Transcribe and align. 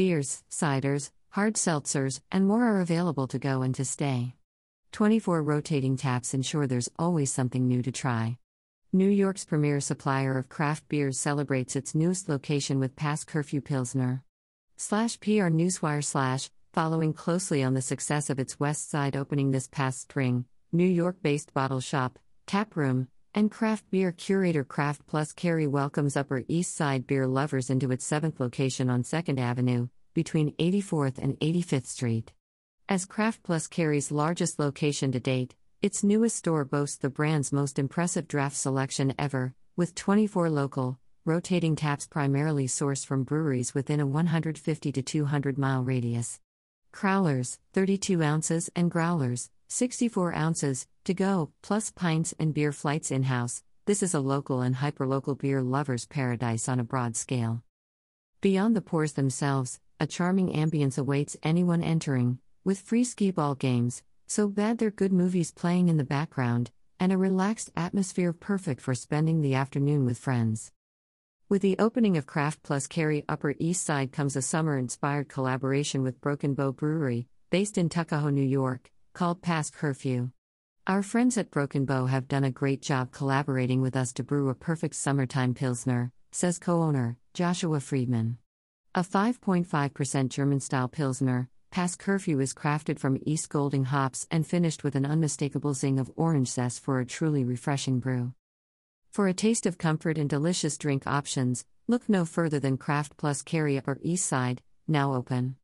Beers, 0.00 0.42
ciders, 0.50 1.10
hard 1.28 1.56
seltzers, 1.56 2.20
and 2.32 2.48
more 2.48 2.64
are 2.64 2.80
available 2.80 3.26
to 3.26 3.38
go 3.38 3.60
and 3.60 3.74
to 3.74 3.84
stay. 3.84 4.32
24 4.92 5.42
rotating 5.42 5.98
taps 5.98 6.32
ensure 6.32 6.66
there's 6.66 6.88
always 6.98 7.30
something 7.30 7.68
new 7.68 7.82
to 7.82 7.92
try. 7.92 8.38
New 8.94 9.10
York's 9.10 9.44
premier 9.44 9.78
supplier 9.78 10.38
of 10.38 10.48
craft 10.48 10.88
beers 10.88 11.18
celebrates 11.18 11.76
its 11.76 11.94
newest 11.94 12.30
location 12.30 12.80
with 12.80 12.96
past 12.96 13.26
curfew 13.26 13.60
Pilsner. 13.60 14.24
Slash 14.78 15.20
PR 15.20 15.52
Newswire 15.52 16.02
slash, 16.02 16.48
following 16.72 17.12
closely 17.12 17.62
on 17.62 17.74
the 17.74 17.82
success 17.82 18.30
of 18.30 18.38
its 18.38 18.58
West 18.58 18.88
Side 18.88 19.14
opening 19.14 19.50
this 19.50 19.68
past 19.68 20.00
spring, 20.00 20.46
New 20.72 20.88
York 20.88 21.16
based 21.20 21.52
bottle 21.52 21.80
shop, 21.80 22.18
tap 22.46 22.74
room, 22.74 23.08
and 23.34 23.50
craft 23.50 23.84
beer 23.90 24.12
curator 24.12 24.64
Craft 24.64 25.06
Plus 25.06 25.32
Carry 25.32 25.66
welcomes 25.66 26.16
Upper 26.16 26.42
East 26.48 26.74
Side 26.74 27.06
beer 27.06 27.26
lovers 27.26 27.70
into 27.70 27.92
its 27.92 28.04
seventh 28.04 28.40
location 28.40 28.90
on 28.90 29.02
2nd 29.02 29.38
Avenue, 29.38 29.88
between 30.14 30.52
84th 30.56 31.18
and 31.18 31.38
85th 31.38 31.86
Street. 31.86 32.32
As 32.88 33.06
Craft 33.06 33.42
Plus 33.44 33.68
Carry's 33.68 34.10
largest 34.10 34.58
location 34.58 35.12
to 35.12 35.20
date, 35.20 35.54
its 35.80 36.02
newest 36.02 36.36
store 36.36 36.64
boasts 36.64 36.96
the 36.96 37.08
brand's 37.08 37.52
most 37.52 37.78
impressive 37.78 38.26
draft 38.26 38.56
selection 38.56 39.14
ever, 39.18 39.54
with 39.76 39.94
24 39.94 40.50
local, 40.50 40.98
rotating 41.24 41.76
taps 41.76 42.06
primarily 42.08 42.66
sourced 42.66 43.06
from 43.06 43.22
breweries 43.22 43.74
within 43.74 44.00
a 44.00 44.06
150 44.06 44.92
to 44.92 45.02
200 45.02 45.56
mile 45.56 45.84
radius. 45.84 46.40
Crowlers, 46.92 47.58
32 47.72 48.22
ounces, 48.22 48.68
and 48.74 48.90
growlers, 48.90 49.50
64 49.72 50.34
ounces, 50.34 50.88
to 51.04 51.14
go, 51.14 51.52
plus 51.62 51.92
pints 51.92 52.34
and 52.40 52.52
beer 52.52 52.72
flights 52.72 53.12
in 53.12 53.22
house. 53.22 53.62
This 53.86 54.02
is 54.02 54.14
a 54.14 54.18
local 54.18 54.62
and 54.62 54.74
hyperlocal 54.74 55.38
beer 55.38 55.62
lover's 55.62 56.06
paradise 56.06 56.68
on 56.68 56.80
a 56.80 56.84
broad 56.84 57.14
scale. 57.16 57.62
Beyond 58.40 58.74
the 58.74 58.80
pours 58.80 59.12
themselves, 59.12 59.78
a 60.00 60.08
charming 60.08 60.52
ambience 60.54 60.98
awaits 60.98 61.36
anyone 61.44 61.84
entering, 61.84 62.40
with 62.64 62.80
free 62.80 63.04
skee 63.04 63.30
ball 63.30 63.54
games, 63.54 64.02
so 64.26 64.48
bad 64.48 64.78
they're 64.78 64.90
good 64.90 65.12
movies 65.12 65.52
playing 65.52 65.88
in 65.88 65.98
the 65.98 66.04
background, 66.04 66.72
and 66.98 67.12
a 67.12 67.16
relaxed 67.16 67.70
atmosphere 67.76 68.32
perfect 68.32 68.80
for 68.80 68.96
spending 68.96 69.40
the 69.40 69.54
afternoon 69.54 70.04
with 70.04 70.18
friends. 70.18 70.72
With 71.48 71.62
the 71.62 71.76
opening 71.78 72.16
of 72.16 72.26
Craft 72.26 72.64
Plus 72.64 72.88
Carry 72.88 73.24
Upper 73.28 73.54
East 73.60 73.84
Side 73.84 74.10
comes 74.10 74.34
a 74.34 74.42
summer 74.42 74.76
inspired 74.76 75.28
collaboration 75.28 76.02
with 76.02 76.20
Broken 76.20 76.54
Bow 76.54 76.72
Brewery, 76.72 77.28
based 77.50 77.78
in 77.78 77.88
Tuckahoe, 77.88 78.30
New 78.30 78.42
York, 78.42 78.90
called 79.12 79.42
Past 79.42 79.74
Curfew. 79.74 80.30
Our 80.86 81.02
friends 81.02 81.36
at 81.36 81.50
Broken 81.50 81.84
Bow 81.84 82.06
have 82.06 82.28
done 82.28 82.44
a 82.44 82.50
great 82.50 82.82
job 82.82 83.10
collaborating 83.12 83.80
with 83.80 83.96
us 83.96 84.12
to 84.14 84.22
brew 84.22 84.48
a 84.48 84.54
perfect 84.54 84.94
summertime 84.94 85.54
Pilsner, 85.54 86.12
says 86.32 86.58
co 86.58 86.82
owner, 86.82 87.16
Joshua 87.34 87.80
Friedman. 87.80 88.38
A 88.94 89.02
5.5% 89.02 90.28
German 90.30 90.60
style 90.60 90.88
Pilsner, 90.88 91.48
Past 91.70 91.98
Curfew 92.00 92.40
is 92.40 92.52
crafted 92.52 92.98
from 92.98 93.18
East 93.24 93.48
Golding 93.48 93.84
hops 93.84 94.26
and 94.30 94.46
finished 94.46 94.82
with 94.82 94.96
an 94.96 95.06
unmistakable 95.06 95.74
zing 95.74 96.00
of 96.00 96.10
orange 96.16 96.48
zest 96.48 96.82
for 96.82 96.98
a 96.98 97.06
truly 97.06 97.44
refreshing 97.44 98.00
brew. 98.00 98.32
For 99.10 99.28
a 99.28 99.34
taste 99.34 99.66
of 99.66 99.78
comfort 99.78 100.18
and 100.18 100.28
delicious 100.28 100.76
drink 100.76 101.06
options, 101.06 101.64
look 101.86 102.08
no 102.08 102.24
further 102.24 102.58
than 102.58 102.76
Craft 102.76 103.16
Plus 103.16 103.42
Carry 103.42 103.78
Upper 103.78 103.98
East 104.02 104.26
Side, 104.26 104.62
now 104.88 105.14
open. 105.14 105.56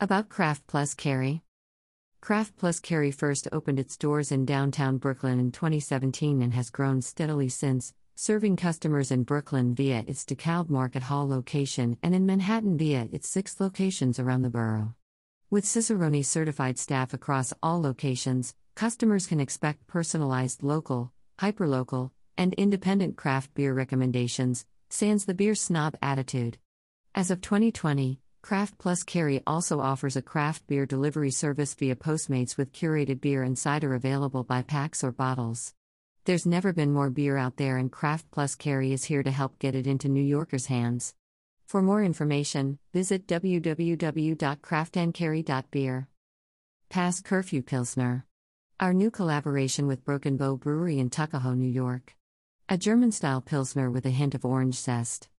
About 0.00 0.28
Craft 0.28 0.66
Plus 0.66 0.94
Carry 0.94 1.42
Craft 2.22 2.56
Plus 2.56 2.78
Carry 2.78 3.10
first 3.10 3.48
opened 3.50 3.80
its 3.80 3.96
doors 3.96 4.30
in 4.30 4.44
downtown 4.44 4.96
Brooklyn 4.96 5.40
in 5.40 5.50
2017 5.50 6.40
and 6.40 6.54
has 6.54 6.70
grown 6.70 7.02
steadily 7.02 7.48
since, 7.48 7.94
serving 8.14 8.54
customers 8.54 9.10
in 9.10 9.24
Brooklyn 9.24 9.74
via 9.74 10.04
its 10.06 10.24
DeKalb 10.24 10.70
Market 10.70 11.02
Hall 11.02 11.28
location 11.28 11.98
and 12.00 12.14
in 12.14 12.24
Manhattan 12.24 12.78
via 12.78 13.08
its 13.10 13.28
six 13.28 13.58
locations 13.58 14.20
around 14.20 14.42
the 14.42 14.50
borough. 14.50 14.94
With 15.50 15.64
Cicerone 15.64 16.22
certified 16.22 16.78
staff 16.78 17.12
across 17.12 17.52
all 17.60 17.82
locations, 17.82 18.54
customers 18.76 19.26
can 19.26 19.40
expect 19.40 19.88
personalized 19.88 20.62
local, 20.62 21.12
hyperlocal, 21.40 22.12
and 22.38 22.54
independent 22.54 23.16
craft 23.16 23.52
beer 23.52 23.74
recommendations, 23.74 24.64
sans 24.90 25.24
the 25.24 25.34
beer 25.34 25.56
snob 25.56 25.96
attitude. 26.00 26.58
As 27.16 27.32
of 27.32 27.40
2020, 27.40 28.21
Craft 28.42 28.76
Plus 28.76 29.02
Carry 29.04 29.40
also 29.46 29.80
offers 29.80 30.16
a 30.16 30.22
craft 30.22 30.66
beer 30.66 30.84
delivery 30.84 31.30
service 31.30 31.74
via 31.74 31.94
Postmates 31.94 32.56
with 32.56 32.72
curated 32.72 33.20
beer 33.20 33.44
and 33.44 33.56
cider 33.56 33.94
available 33.94 34.42
by 34.42 34.62
packs 34.62 35.04
or 35.04 35.12
bottles. 35.12 35.74
There's 36.24 36.44
never 36.44 36.72
been 36.72 36.92
more 36.92 37.08
beer 37.08 37.36
out 37.36 37.56
there, 37.56 37.78
and 37.78 37.88
Craft 37.90 38.32
Plus 38.32 38.56
Carry 38.56 38.92
is 38.92 39.04
here 39.04 39.22
to 39.22 39.30
help 39.30 39.60
get 39.60 39.76
it 39.76 39.86
into 39.86 40.08
New 40.08 40.24
Yorkers' 40.24 40.66
hands. 40.66 41.14
For 41.66 41.82
more 41.82 42.02
information, 42.02 42.80
visit 42.92 43.28
www.craftandcarry.beer. 43.28 46.08
Past 46.90 47.24
Curfew 47.24 47.62
Pilsner. 47.62 48.26
Our 48.80 48.92
new 48.92 49.12
collaboration 49.12 49.86
with 49.86 50.04
Broken 50.04 50.36
Bow 50.36 50.56
Brewery 50.56 50.98
in 50.98 51.10
Tuckahoe, 51.10 51.54
New 51.54 51.70
York. 51.70 52.16
A 52.68 52.76
German 52.76 53.12
style 53.12 53.40
Pilsner 53.40 53.88
with 53.88 54.04
a 54.04 54.10
hint 54.10 54.34
of 54.34 54.44
orange 54.44 54.74
zest. 54.74 55.28